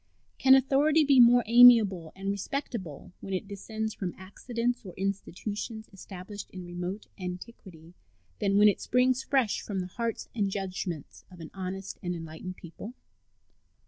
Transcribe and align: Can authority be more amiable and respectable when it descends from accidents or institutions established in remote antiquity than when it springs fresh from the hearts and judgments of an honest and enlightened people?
Can 0.39 0.55
authority 0.55 1.03
be 1.03 1.19
more 1.19 1.43
amiable 1.45 2.11
and 2.15 2.31
respectable 2.31 3.11
when 3.19 3.35
it 3.35 3.47
descends 3.47 3.93
from 3.93 4.15
accidents 4.17 4.83
or 4.83 4.95
institutions 4.95 5.91
established 5.93 6.49
in 6.49 6.65
remote 6.65 7.05
antiquity 7.19 7.93
than 8.39 8.57
when 8.57 8.67
it 8.67 8.81
springs 8.81 9.21
fresh 9.23 9.61
from 9.61 9.79
the 9.79 9.85
hearts 9.85 10.27
and 10.33 10.49
judgments 10.49 11.23
of 11.29 11.39
an 11.39 11.51
honest 11.53 11.99
and 12.01 12.15
enlightened 12.15 12.55
people? 12.57 12.95